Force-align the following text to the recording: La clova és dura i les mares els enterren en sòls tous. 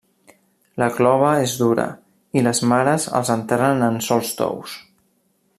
La 0.83 0.87
clova 0.95 1.27
és 1.41 1.53
dura 1.59 1.85
i 2.41 2.45
les 2.49 2.63
mares 2.73 3.07
els 3.21 3.33
enterren 3.37 3.89
en 3.93 4.03
sòls 4.11 4.37
tous. 4.43 4.79